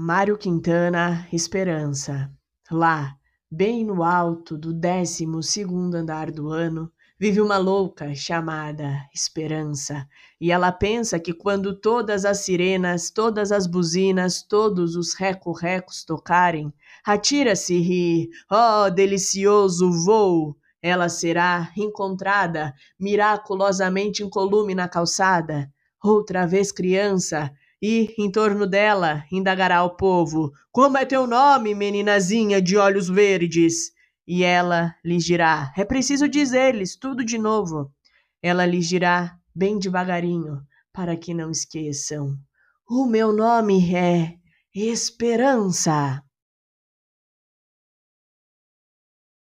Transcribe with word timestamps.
Mário 0.00 0.38
Quintana, 0.38 1.26
Esperança. 1.32 2.30
Lá, 2.70 3.16
bem 3.50 3.84
no 3.84 4.04
alto 4.04 4.56
do 4.56 4.72
décimo 4.72 5.42
segundo 5.42 5.96
andar 5.96 6.30
do 6.30 6.50
ano, 6.50 6.88
vive 7.18 7.40
uma 7.40 7.58
louca 7.58 8.14
chamada 8.14 9.04
Esperança. 9.12 10.06
E 10.40 10.52
ela 10.52 10.70
pensa 10.70 11.18
que 11.18 11.32
quando 11.32 11.74
todas 11.74 12.24
as 12.24 12.38
sirenas, 12.44 13.10
todas 13.10 13.50
as 13.50 13.66
buzinas, 13.66 14.40
todos 14.40 14.94
os 14.94 15.14
reco-recos 15.14 16.04
tocarem, 16.04 16.72
atira-se 17.04 17.74
e 17.74 17.80
ri, 17.80 18.30
oh, 18.48 18.88
delicioso 18.90 19.90
voo! 20.04 20.56
Ela 20.80 21.08
será 21.08 21.72
encontrada 21.76 22.72
miraculosamente 23.00 24.22
incolume 24.22 24.76
na 24.76 24.88
calçada, 24.88 25.68
outra 26.00 26.46
vez 26.46 26.70
criança, 26.70 27.52
e, 27.80 28.14
em 28.18 28.30
torno 28.30 28.66
dela, 28.66 29.24
indagará 29.30 29.82
o 29.84 29.96
povo: 29.96 30.52
Como 30.72 30.98
é 30.98 31.04
teu 31.04 31.26
nome, 31.26 31.74
meninazinha 31.74 32.60
de 32.60 32.76
olhos 32.76 33.08
verdes? 33.08 33.92
E 34.26 34.44
ela 34.44 34.94
lhes 35.04 35.24
dirá: 35.24 35.72
É 35.76 35.84
preciso 35.84 36.28
dizer-lhes 36.28 36.96
tudo 36.96 37.24
de 37.24 37.38
novo. 37.38 37.92
Ela 38.42 38.66
lhes 38.66 38.86
dirá, 38.86 39.36
bem 39.54 39.78
devagarinho, 39.78 40.60
para 40.92 41.16
que 41.16 41.32
não 41.32 41.50
esqueçam: 41.50 42.36
O 42.88 43.06
meu 43.06 43.32
nome 43.32 43.94
é 43.94 44.38
Esperança. 44.74 46.22